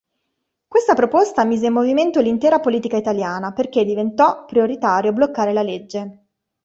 [0.67, 6.25] Questa proposta mise in movimento l'intera politica italiana perché diventò prioritario bloccare la legge.